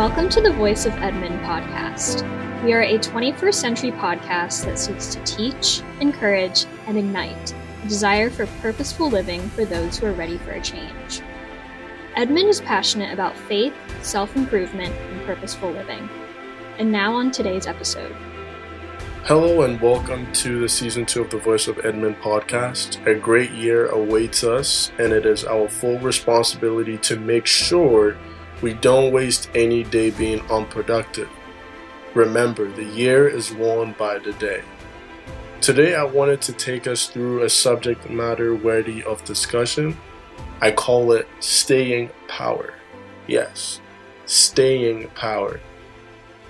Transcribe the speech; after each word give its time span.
Welcome 0.00 0.30
to 0.30 0.40
the 0.40 0.54
Voice 0.54 0.86
of 0.86 0.94
Edmund 0.94 1.40
podcast. 1.40 2.22
We 2.64 2.72
are 2.72 2.80
a 2.80 2.96
21st 2.96 3.52
century 3.52 3.92
podcast 3.92 4.64
that 4.64 4.78
seeks 4.78 5.14
to 5.14 5.22
teach, 5.24 5.82
encourage, 6.00 6.64
and 6.86 6.96
ignite 6.96 7.54
a 7.84 7.86
desire 7.86 8.30
for 8.30 8.46
purposeful 8.62 9.10
living 9.10 9.46
for 9.50 9.66
those 9.66 9.98
who 9.98 10.06
are 10.06 10.14
ready 10.14 10.38
for 10.38 10.52
a 10.52 10.62
change. 10.62 11.20
Edmund 12.16 12.48
is 12.48 12.62
passionate 12.62 13.12
about 13.12 13.36
faith, 13.36 13.74
self 14.00 14.34
improvement, 14.36 14.94
and 14.94 15.26
purposeful 15.26 15.70
living. 15.70 16.08
And 16.78 16.90
now 16.90 17.12
on 17.12 17.30
today's 17.30 17.66
episode. 17.66 18.16
Hello 19.24 19.64
and 19.64 19.78
welcome 19.82 20.32
to 20.32 20.62
the 20.62 20.68
season 20.70 21.04
two 21.04 21.20
of 21.20 21.28
the 21.28 21.36
Voice 21.36 21.68
of 21.68 21.78
Edmund 21.84 22.16
podcast. 22.22 23.06
A 23.06 23.14
great 23.20 23.50
year 23.50 23.88
awaits 23.88 24.44
us, 24.44 24.92
and 24.98 25.12
it 25.12 25.26
is 25.26 25.44
our 25.44 25.68
full 25.68 25.98
responsibility 25.98 26.96
to 26.96 27.20
make 27.20 27.44
sure 27.44 28.16
we 28.62 28.74
don't 28.74 29.12
waste 29.12 29.50
any 29.54 29.84
day 29.84 30.10
being 30.10 30.40
unproductive. 30.50 31.28
Remember, 32.14 32.70
the 32.70 32.84
year 32.84 33.28
is 33.28 33.52
won 33.52 33.94
by 33.98 34.18
the 34.18 34.32
day. 34.34 34.62
Today, 35.60 35.94
I 35.94 36.04
wanted 36.04 36.40
to 36.42 36.52
take 36.52 36.86
us 36.86 37.06
through 37.06 37.42
a 37.42 37.50
subject 37.50 38.08
matter 38.10 38.54
worthy 38.54 39.02
of 39.04 39.24
discussion. 39.24 39.96
I 40.60 40.72
call 40.72 41.12
it 41.12 41.28
staying 41.40 42.10
power. 42.28 42.74
Yes, 43.26 43.80
staying 44.26 45.08
power. 45.10 45.60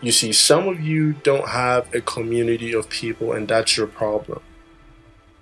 You 0.00 0.12
see, 0.12 0.32
some 0.32 0.68
of 0.68 0.80
you 0.80 1.12
don't 1.12 1.48
have 1.48 1.94
a 1.94 2.00
community 2.00 2.74
of 2.74 2.88
people, 2.88 3.32
and 3.32 3.48
that's 3.48 3.76
your 3.76 3.86
problem. 3.86 4.42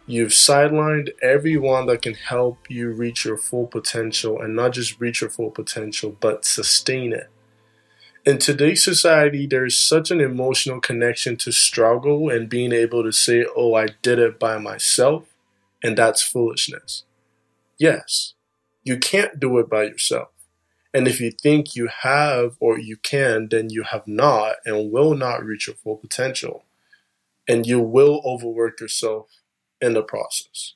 You've 0.07 0.33
sidelined 0.33 1.11
everyone 1.23 1.87
that 1.87 2.03
can 2.03 2.15
help 2.15 2.69
you 2.69 2.91
reach 2.91 3.25
your 3.25 3.37
full 3.37 3.69
potential 3.69 4.41
and 4.41 4.57
not 4.57 4.73
just 4.73 5.01
reach 5.01 5.21
your 5.21 5.31
full 5.31 5.51
potential, 5.51 6.17
but 6.21 6.45
sustain 6.45 7.13
it. 7.13 7.31
In 8.25 8.39
today's 8.39 8.85
society, 8.85 9.47
there's 9.47 9.77
such 9.79 10.11
an 10.11 10.21
emotional 10.21 10.81
connection 10.81 11.37
to 11.39 11.53
struggle 11.53 12.31
and 12.31 12.49
being 12.49 12.73
able 12.73 13.03
to 13.05 13.13
say, 13.13 13.47
Oh, 13.57 13.75
I 13.75 13.89
did 14.03 14.19
it 14.19 14.39
by 14.39 14.59
myself, 14.59 15.25
and 15.83 15.97
that's 15.97 16.23
foolishness. 16.23 17.05
Yes, 17.79 18.35
you 18.85 18.99
can't 18.99 19.41
do 19.41 19.59
it 19.59 19.69
by 19.71 19.85
yourself. 19.85 20.29
And 20.95 21.09
if 21.09 21.21
you 21.21 21.31
think 21.31 21.77
you 21.77 21.89
have 21.89 22.57
or 22.61 22.79
you 22.79 22.97
can, 22.97 23.49
then 23.51 23.71
you 23.71 23.85
have 23.85 24.07
not 24.07 24.57
and 24.65 24.93
will 24.93 25.15
not 25.15 25.45
reach 25.45 25.67
your 25.69 25.77
full 25.77 25.97
potential. 25.97 26.65
And 27.49 27.67
you 27.67 27.81
will 27.81 28.23
overwork 28.25 28.81
yourself 28.81 29.42
in 29.83 29.93
the 29.93 30.03
process. 30.03 30.75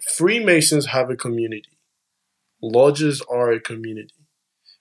Freemasons 0.00 0.86
have 0.86 1.10
a 1.10 1.16
community. 1.16 1.78
Lodges 2.62 3.20
are 3.28 3.52
a 3.52 3.60
community. 3.60 4.14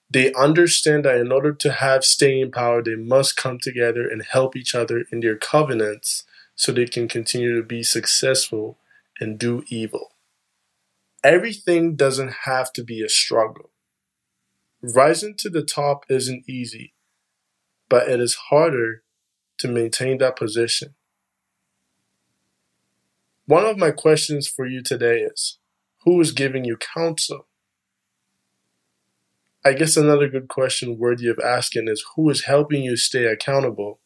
They 0.09 0.33
understand 0.33 1.05
that 1.05 1.17
in 1.17 1.31
order 1.31 1.53
to 1.53 1.71
have 1.71 2.03
staying 2.03 2.51
power, 2.51 2.83
they 2.83 2.95
must 2.95 3.37
come 3.37 3.59
together 3.59 4.07
and 4.07 4.23
help 4.23 4.55
each 4.55 4.75
other 4.75 5.05
in 5.11 5.21
their 5.21 5.37
covenants 5.37 6.25
so 6.55 6.71
they 6.71 6.85
can 6.85 7.07
continue 7.07 7.55
to 7.55 7.65
be 7.65 7.81
successful 7.81 8.77
and 9.19 9.39
do 9.39 9.63
evil. 9.69 10.11
Everything 11.23 11.95
doesn't 11.95 12.33
have 12.45 12.73
to 12.73 12.83
be 12.83 13.01
a 13.01 13.09
struggle. 13.09 13.69
Rising 14.81 15.35
to 15.39 15.49
the 15.49 15.63
top 15.63 16.05
isn't 16.09 16.49
easy, 16.49 16.93
but 17.89 18.09
it 18.09 18.19
is 18.19 18.35
harder 18.49 19.03
to 19.59 19.67
maintain 19.67 20.17
that 20.17 20.35
position. 20.35 20.95
One 23.51 23.65
of 23.65 23.77
my 23.77 23.91
questions 23.91 24.47
for 24.47 24.65
you 24.65 24.81
today 24.81 25.17
is 25.23 25.57
Who 26.05 26.21
is 26.21 26.31
giving 26.31 26.63
you 26.63 26.77
counsel? 26.77 27.49
I 29.65 29.73
guess 29.73 29.97
another 29.97 30.29
good 30.29 30.47
question 30.47 30.97
worthy 30.97 31.27
of 31.27 31.37
asking 31.37 31.89
is 31.89 32.05
Who 32.15 32.29
is 32.29 32.45
helping 32.45 32.81
you 32.81 32.95
stay 32.95 33.25
accountable? 33.25 33.99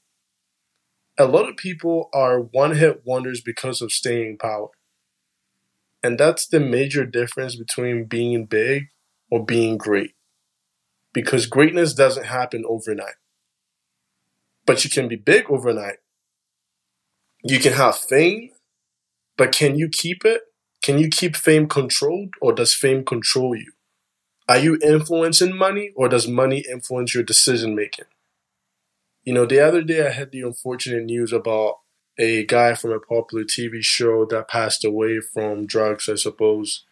A 1.19 1.28
lot 1.28 1.47
of 1.47 1.57
people 1.57 2.09
are 2.11 2.39
one 2.39 2.78
hit 2.78 3.03
wonders 3.06 3.39
because 3.39 3.83
of 3.83 3.91
staying 3.91 4.39
power. 4.39 4.69
And 6.01 6.17
that's 6.17 6.47
the 6.47 6.59
major 6.59 7.06
difference 7.06 7.56
between 7.56 8.06
being 8.06 8.47
big 8.47 8.85
or 9.29 9.45
being 9.45 9.77
great. 9.77 10.16
Because 11.13 11.45
greatness 11.45 11.94
doesn't 11.94 12.25
happen 12.25 12.63
overnight. 12.67 13.19
But 14.66 14.83
you 14.83 14.89
can 14.89 15.07
be 15.07 15.17
big 15.17 15.51
overnight. 15.51 15.97
You 17.44 17.59
can 17.59 17.73
have 17.73 17.95
fame 17.95 18.50
but 19.38 19.51
can 19.51 19.78
you 19.78 19.90
keep 19.90 20.25
it? 20.25 20.41
Can 20.81 21.00
you 21.00 21.09
keep 21.09 21.35
fame 21.35 21.68
controlled 21.68 22.34
or 22.41 22.53
does 22.53 22.73
fame 22.73 23.03
control 23.03 23.56
you? 23.56 23.72
Are 24.47 24.57
you 24.57 24.78
influencing 24.84 25.57
money 25.57 25.91
or 25.96 26.07
does 26.07 26.28
money 26.28 26.63
influence 26.69 27.16
your 27.16 27.23
decision 27.23 27.75
making? 27.75 28.06
You 29.24 29.34
know, 29.34 29.45
the 29.45 29.59
other 29.59 29.81
day 29.81 30.06
I 30.06 30.12
had 30.12 30.31
the 30.31 30.41
unfortunate 30.41 31.06
news 31.06 31.34
about 31.34 31.79
a 32.18 32.45
guy 32.45 32.75
from 32.75 32.91
a 32.91 33.00
popular 33.00 33.44
TV 33.44 33.81
show 33.81 34.25
that 34.25 34.47
passed 34.47 34.85
away 34.85 35.19
from 35.19 35.66
drugs, 35.66 36.07
I 36.07 36.16
suppose. 36.16 36.85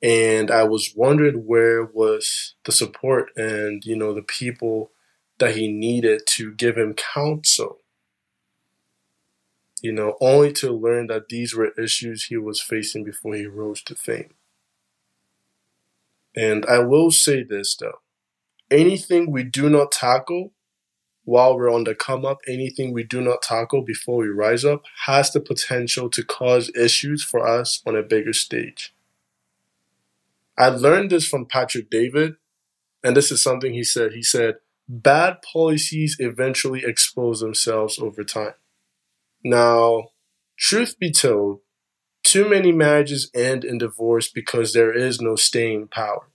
And 0.00 0.50
I 0.50 0.64
was 0.64 0.94
wondering 0.96 1.46
where 1.46 1.84
was 1.84 2.54
the 2.64 2.72
support 2.72 3.30
and, 3.36 3.84
you 3.84 3.96
know, 3.96 4.14
the 4.14 4.22
people 4.22 4.90
that 5.38 5.56
he 5.56 5.68
needed 5.70 6.22
to 6.26 6.52
give 6.54 6.76
him 6.76 6.94
counsel 6.94 7.78
you 9.82 9.92
know, 9.92 10.16
only 10.20 10.52
to 10.54 10.72
learn 10.72 11.06
that 11.08 11.28
these 11.28 11.54
were 11.54 11.72
issues 11.78 12.24
he 12.24 12.36
was 12.36 12.60
facing 12.60 13.04
before 13.04 13.34
he 13.34 13.46
rose 13.46 13.82
to 13.82 13.94
fame. 13.94 14.34
And 16.36 16.64
I 16.66 16.78
will 16.80 17.10
say 17.10 17.42
this 17.42 17.76
though 17.76 18.00
anything 18.70 19.30
we 19.30 19.44
do 19.44 19.70
not 19.70 19.90
tackle 19.92 20.52
while 21.24 21.54
we're 21.56 21.72
on 21.72 21.84
the 21.84 21.94
come 21.94 22.24
up, 22.24 22.38
anything 22.48 22.92
we 22.92 23.04
do 23.04 23.20
not 23.20 23.42
tackle 23.42 23.82
before 23.82 24.18
we 24.18 24.28
rise 24.28 24.64
up 24.64 24.82
has 25.04 25.30
the 25.30 25.40
potential 25.40 26.08
to 26.08 26.24
cause 26.24 26.70
issues 26.74 27.22
for 27.22 27.46
us 27.46 27.82
on 27.86 27.94
a 27.94 28.02
bigger 28.02 28.32
stage. 28.32 28.94
I 30.56 30.68
learned 30.68 31.10
this 31.10 31.28
from 31.28 31.44
Patrick 31.44 31.90
David, 31.90 32.36
and 33.04 33.14
this 33.14 33.30
is 33.30 33.42
something 33.42 33.74
he 33.74 33.84
said. 33.84 34.12
He 34.12 34.22
said, 34.22 34.56
Bad 34.88 35.42
policies 35.42 36.16
eventually 36.18 36.82
expose 36.82 37.40
themselves 37.40 37.98
over 37.98 38.24
time. 38.24 38.54
Now, 39.50 40.10
truth 40.58 40.98
be 40.98 41.10
told, 41.10 41.60
too 42.22 42.46
many 42.46 42.70
marriages 42.70 43.30
end 43.34 43.64
in 43.64 43.78
divorce 43.78 44.30
because 44.30 44.74
there 44.74 44.92
is 44.92 45.22
no 45.22 45.36
staying 45.36 45.88
power. 45.88 46.28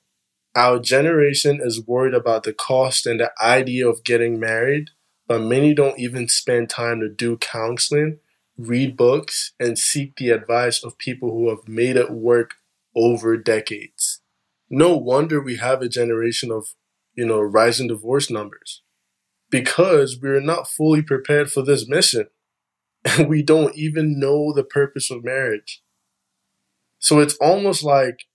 Our 0.55 0.79
generation 0.79 1.59
is 1.61 1.85
worried 1.85 2.15
about 2.15 2.41
the 2.41 2.53
cost 2.53 3.05
and 3.05 3.19
the 3.19 3.29
idea 3.39 3.87
of 3.87 4.03
getting 4.03 4.39
married, 4.39 4.89
but 5.27 5.43
many 5.43 5.75
don't 5.75 5.99
even 5.99 6.27
spend 6.27 6.71
time 6.71 7.01
to 7.01 7.07
do 7.07 7.37
counseling, 7.37 8.17
read 8.57 8.97
books, 8.97 9.53
and 9.59 9.77
seek 9.77 10.15
the 10.15 10.31
advice 10.31 10.83
of 10.83 10.97
people 10.97 11.29
who 11.29 11.49
have 11.49 11.67
made 11.67 11.95
it 11.95 12.09
work 12.09 12.55
over 12.95 13.37
decades. 13.37 14.21
No 14.71 14.97
wonder 14.97 15.39
we 15.39 15.57
have 15.57 15.83
a 15.83 15.87
generation 15.87 16.49
of, 16.51 16.73
you 17.13 17.27
know, 17.27 17.41
rising 17.41 17.89
divorce 17.89 18.31
numbers 18.31 18.81
because 19.51 20.17
we're 20.19 20.41
not 20.41 20.67
fully 20.67 21.03
prepared 21.03 21.51
for 21.51 21.61
this 21.61 21.87
mission 21.87 22.25
and 23.05 23.29
we 23.29 23.43
don't 23.43 23.75
even 23.75 24.19
know 24.19 24.53
the 24.53 24.63
purpose 24.63 25.11
of 25.11 25.23
marriage. 25.23 25.81
So 26.99 27.19
it's 27.19 27.35
almost 27.35 27.83
like 27.83 28.25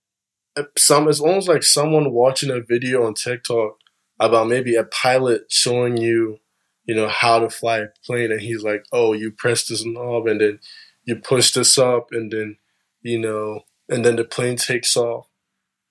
uh, 0.57 0.65
some 0.77 1.09
it's 1.09 1.19
almost 1.21 1.49
like 1.49 1.63
someone 1.63 2.13
watching 2.13 2.51
a 2.51 2.61
video 2.61 3.05
on 3.05 3.15
TikTok 3.15 3.77
about 4.19 4.47
maybe 4.49 4.75
a 4.75 4.85
pilot 4.85 5.43
showing 5.51 5.97
you, 5.97 6.39
you 6.85 6.95
know, 6.95 7.09
how 7.09 7.39
to 7.39 7.49
fly 7.49 7.79
a 7.79 7.87
plane 8.05 8.31
and 8.31 8.41
he's 8.41 8.63
like, 8.63 8.85
"Oh, 8.93 9.13
you 9.13 9.31
press 9.31 9.67
this 9.67 9.85
knob 9.85 10.27
and 10.27 10.41
then 10.41 10.59
you 11.05 11.17
push 11.17 11.51
this 11.53 11.77
up 11.77 12.09
and 12.11 12.31
then, 12.31 12.57
you 13.01 13.19
know, 13.19 13.61
and 13.89 14.05
then 14.05 14.17
the 14.17 14.25
plane 14.25 14.57
takes 14.57 14.97
off." 14.97 15.27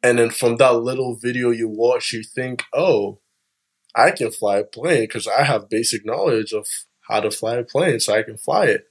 And 0.03 0.19
then 0.19 0.31
from 0.31 0.57
that 0.59 0.77
little 0.77 1.17
video 1.17 1.51
you 1.51 1.69
watch, 1.69 2.13
you 2.13 2.23
think, 2.25 2.65
"Oh, 2.75 3.21
I 3.95 4.11
can 4.13 4.31
fly 4.31 4.59
a 4.59 4.65
plane 4.65 5.03
because 5.03 5.27
I 5.29 5.45
have 5.45 5.69
basic 5.71 6.07
knowledge 6.07 6.53
of 6.53 6.67
how 7.09 7.21
to 7.21 7.31
fly 7.31 7.57
a 7.57 7.65
plane 7.65 8.01
so 8.01 8.15
I 8.15 8.23
can 8.23 8.37
fly 8.37 8.67
it. 8.67 8.85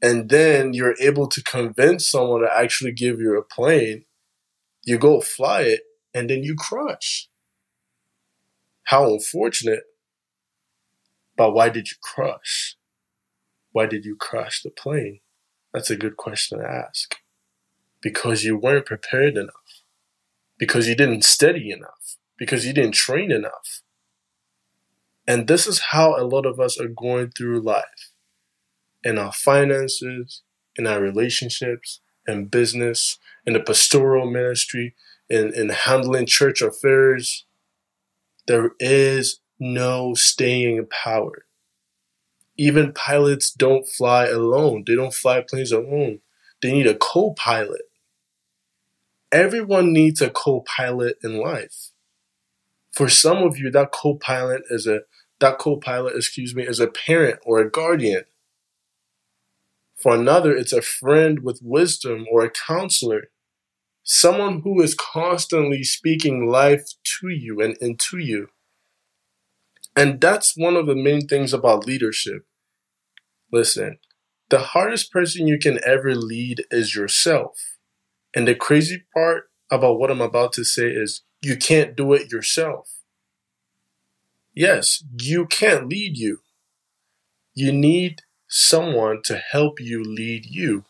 And 0.00 0.28
then 0.28 0.72
you're 0.72 0.96
able 1.00 1.26
to 1.28 1.42
convince 1.42 2.08
someone 2.08 2.42
to 2.42 2.48
actually 2.52 2.92
give 2.92 3.20
you 3.20 3.36
a 3.38 3.42
plane. 3.42 4.04
You 4.84 4.98
go 4.98 5.20
fly 5.20 5.62
it 5.62 5.82
and 6.14 6.30
then 6.30 6.42
you 6.42 6.54
crush. 6.56 7.28
How 8.84 9.12
unfortunate. 9.12 9.82
But 11.36 11.52
why 11.52 11.68
did 11.68 11.90
you 11.90 11.96
crush? 12.00 12.76
Why 13.72 13.86
did 13.86 14.04
you 14.04 14.16
crash 14.16 14.62
the 14.62 14.70
plane? 14.70 15.20
That's 15.74 15.90
a 15.90 15.96
good 15.96 16.16
question 16.16 16.58
to 16.58 16.64
ask. 16.64 17.16
Because 18.00 18.44
you 18.44 18.56
weren't 18.56 18.86
prepared 18.86 19.36
enough. 19.36 19.82
Because 20.58 20.88
you 20.88 20.94
didn't 20.94 21.24
study 21.24 21.70
enough. 21.70 22.16
Because 22.38 22.64
you 22.64 22.72
didn't 22.72 22.94
train 22.94 23.30
enough 23.30 23.82
and 25.28 25.48
this 25.48 25.68
is 25.68 25.80
how 25.92 26.16
a 26.16 26.26
lot 26.26 26.46
of 26.46 26.60
us 26.60 26.80
are 26.80 26.88
going 26.88 27.32
through 27.32 27.60
life 27.62 28.12
in 29.04 29.18
our 29.18 29.32
finances, 29.32 30.42
in 30.76 30.86
our 30.86 31.00
relationships, 31.00 32.00
in 32.28 32.46
business, 32.46 33.18
in 33.46 33.54
the 33.54 33.60
pastoral 33.60 34.30
ministry, 34.30 34.94
in, 35.30 35.54
in 35.54 35.70
handling 35.70 36.26
church 36.26 36.62
affairs. 36.62 37.46
there 38.48 38.72
is 38.80 39.40
no 39.60 40.14
staying 40.14 40.86
power. 41.04 41.46
Even 42.58 42.92
pilots 42.92 43.52
don't 43.52 43.88
fly 43.88 44.26
alone. 44.26 44.84
They 44.86 44.96
don't 44.96 45.14
fly 45.14 45.42
planes 45.48 45.72
alone. 45.72 46.20
They 46.62 46.72
need 46.72 46.86
a 46.88 46.96
co 46.96 47.34
pilot. 47.34 47.82
Everyone 49.32 49.92
needs 49.92 50.22
a 50.22 50.30
co 50.30 50.62
pilot 50.62 51.16
in 51.24 51.38
life. 51.40 51.90
For 52.92 53.08
some 53.08 53.38
of 53.38 53.58
you, 53.58 53.70
that 53.72 53.92
co 53.92 54.14
pilot 54.16 54.62
is 54.70 54.86
a 54.86 55.00
that 55.40 55.58
co 55.58 55.76
pilot, 55.76 56.16
excuse 56.16 56.54
me, 56.54 56.64
is 56.64 56.80
a 56.80 56.86
parent 56.86 57.40
or 57.44 57.60
a 57.60 57.70
guardian. 57.70 58.24
For 59.96 60.14
another, 60.14 60.56
it's 60.56 60.72
a 60.72 60.82
friend 60.82 61.40
with 61.40 61.60
wisdom 61.62 62.26
or 62.30 62.44
a 62.44 62.50
counselor. 62.50 63.30
Someone 64.04 64.62
who 64.62 64.80
is 64.80 64.94
constantly 64.94 65.82
speaking 65.82 66.46
life 66.46 66.84
to 67.20 67.28
you 67.28 67.60
and 67.60 67.76
into 67.80 68.18
you. 68.18 68.48
And 69.96 70.20
that's 70.20 70.56
one 70.56 70.76
of 70.76 70.86
the 70.86 70.94
main 70.94 71.26
things 71.26 71.52
about 71.52 71.86
leadership. 71.86 72.44
Listen, 73.52 73.98
the 74.50 74.60
hardest 74.60 75.10
person 75.10 75.46
you 75.46 75.58
can 75.58 75.80
ever 75.84 76.14
lead 76.14 76.64
is 76.70 76.94
yourself. 76.94 77.58
And 78.34 78.46
the 78.46 78.54
crazy 78.54 79.04
part 79.12 79.50
about 79.70 79.98
what 79.98 80.10
I'm 80.10 80.20
about 80.20 80.52
to 80.54 80.64
say 80.64 80.88
is 80.88 81.22
you 81.42 81.56
can't 81.56 81.96
do 81.96 82.12
it 82.12 82.30
yourself. 82.30 82.88
Yes, 84.58 85.04
you 85.16 85.46
can't 85.46 85.88
lead 85.88 86.18
you. 86.18 86.40
You 87.54 87.70
need 87.70 88.22
someone 88.48 89.22
to 89.26 89.36
help 89.36 89.78
you 89.78 90.02
lead 90.02 90.46
you. 90.46 90.84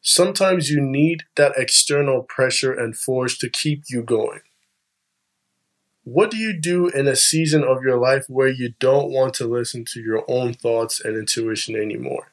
Sometimes 0.00 0.70
you 0.70 0.80
need 0.80 1.24
that 1.34 1.52
external 1.58 2.22
pressure 2.22 2.72
and 2.72 2.96
force 2.96 3.36
to 3.36 3.50
keep 3.50 3.82
you 3.90 4.02
going. 4.02 4.40
What 6.04 6.30
do 6.30 6.38
you 6.38 6.58
do 6.58 6.88
in 6.88 7.06
a 7.06 7.14
season 7.14 7.62
of 7.62 7.82
your 7.82 7.98
life 7.98 8.24
where 8.30 8.48
you 8.48 8.72
don't 8.80 9.10
want 9.12 9.34
to 9.34 9.46
listen 9.46 9.84
to 9.92 10.00
your 10.00 10.24
own 10.26 10.54
thoughts 10.54 11.04
and 11.04 11.18
intuition 11.18 11.76
anymore? 11.76 12.32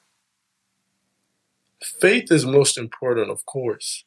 Faith 1.83 2.31
is 2.31 2.45
most 2.45 2.77
important, 2.77 3.29
of 3.29 3.45
course. 3.45 4.05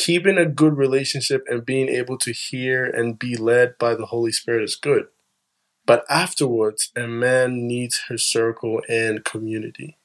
Keeping 0.00 0.38
a 0.38 0.46
good 0.46 0.78
relationship 0.78 1.44
and 1.46 1.66
being 1.66 1.90
able 1.90 2.16
to 2.16 2.32
hear 2.32 2.86
and 2.86 3.18
be 3.18 3.36
led 3.36 3.76
by 3.76 3.94
the 3.94 4.06
Holy 4.06 4.32
Spirit 4.32 4.64
is 4.64 4.74
good. 4.74 5.08
But 5.84 6.06
afterwards, 6.08 6.90
a 6.96 7.06
man 7.06 7.66
needs 7.66 8.04
his 8.08 8.24
circle 8.24 8.80
and 8.88 9.22
community. 9.26 9.98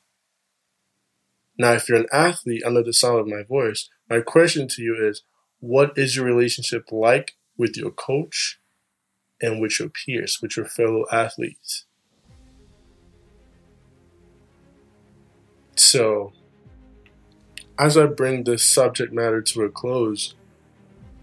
Now, 1.58 1.72
if 1.72 1.88
you're 1.88 1.98
an 1.98 2.10
athlete 2.12 2.62
under 2.66 2.84
the 2.84 2.92
sound 2.92 3.22
of 3.22 3.28
my 3.28 3.44
voice, 3.44 3.90
my 4.10 4.20
question 4.20 4.68
to 4.68 4.82
you 4.82 4.98
is 5.02 5.22
what 5.62 5.98
is 5.98 6.18
your 6.18 6.26
relationship 6.26 6.92
like 6.92 7.38
with 7.56 7.78
your 7.78 7.92
coach 7.92 8.60
and 9.42 9.62
with 9.62 9.80
your 9.80 9.88
peers, 9.88 10.40
with 10.42 10.58
your 10.58 10.66
fellow 10.66 11.06
athletes. 11.10 11.86
So, 15.78 16.34
as 17.78 17.98
I 17.98 18.06
bring 18.06 18.44
this 18.44 18.66
subject 18.66 19.14
matter 19.14 19.42
to 19.42 19.64
a 19.64 19.70
close, 19.70 20.36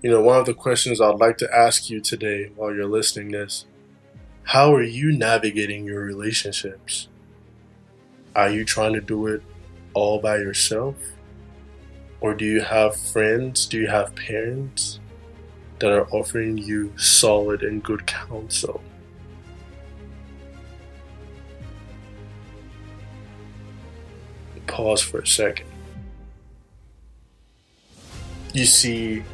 you 0.03 0.11
know, 0.11 0.21
one 0.21 0.39
of 0.39 0.47
the 0.47 0.55
questions 0.55 1.01
I'd 1.01 1.21
like 1.21 1.39
to 1.39 1.55
ask 1.55 1.89
you 1.89 2.01
today 2.01 2.51
while 2.57 2.75
you're 2.75 2.87
listening 2.87 3.35
is 3.35 3.67
how 4.45 4.75
are 4.75 4.83
you 4.83 5.13
navigating 5.13 5.85
your 5.85 6.03
relationships? 6.03 7.09
Are 8.35 8.51
you 8.51 8.65
trying 8.65 8.95
to 8.95 9.01
do 9.01 9.27
it 9.27 9.43
all 9.95 10.21
by 10.21 10.37
yourself? 10.37 10.97
Or 12.21 12.35
do 12.35 12.45
you 12.45 12.61
have 12.63 12.97
friends? 12.97 13.67
Do 13.67 13.79
you 13.79 13.89
have 13.89 14.15
parents? 14.15 15.01
that 15.83 15.91
are 15.91 16.07
offering 16.11 16.57
you 16.57 16.97
solid 16.97 17.65
and 17.65 17.83
good 17.83 18.07
counsel. 18.07 18.81
Pause 24.69 25.03
for 25.03 25.19
a 25.19 25.27
second. 25.27 25.72
You 28.55 28.67
see, 28.67 29.25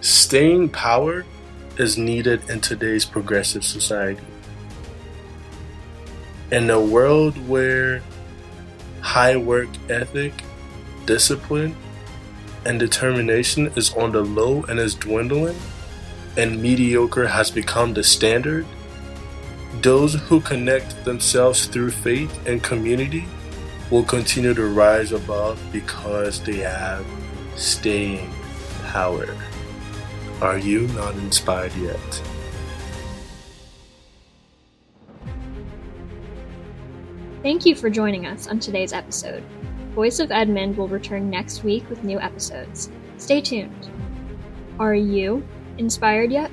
staying 0.00 0.68
power 0.68 1.26
is 1.76 1.98
needed 1.98 2.48
in 2.48 2.60
today's 2.60 3.04
progressive 3.04 3.64
society. 3.64 4.22
In 6.52 6.70
a 6.70 6.80
world 6.80 7.36
where 7.48 8.00
high 9.00 9.36
work 9.36 9.68
ethic, 9.90 10.32
discipline, 11.04 11.74
and 12.64 12.78
determination 12.78 13.72
is 13.74 13.92
on 13.94 14.12
the 14.12 14.22
low 14.22 14.62
and 14.68 14.78
is 14.78 14.94
dwindling, 14.94 15.56
and 16.36 16.62
mediocre 16.62 17.26
has 17.26 17.50
become 17.50 17.92
the 17.92 18.04
standard, 18.04 18.64
those 19.82 20.14
who 20.14 20.40
connect 20.40 21.04
themselves 21.04 21.66
through 21.66 21.90
faith 21.90 22.46
and 22.46 22.62
community 22.62 23.26
will 23.90 24.04
continue 24.04 24.54
to 24.54 24.66
rise 24.66 25.10
above 25.10 25.60
because 25.72 26.40
they 26.40 26.58
have 26.58 27.04
staying 27.56 28.30
power. 28.94 29.26
Are 30.40 30.56
you 30.56 30.86
not 30.94 31.16
inspired 31.16 31.74
yet? 31.74 32.22
Thank 37.42 37.66
you 37.66 37.74
for 37.74 37.90
joining 37.90 38.24
us 38.24 38.46
on 38.46 38.60
today's 38.60 38.92
episode. 38.92 39.42
Voice 39.96 40.20
of 40.20 40.30
Edmund 40.30 40.76
will 40.76 40.86
return 40.86 41.28
next 41.28 41.64
week 41.64 41.90
with 41.90 42.04
new 42.04 42.20
episodes. 42.20 42.88
Stay 43.18 43.40
tuned. 43.40 43.90
Are 44.78 44.94
you 44.94 45.44
inspired 45.76 46.30
yet? 46.30 46.52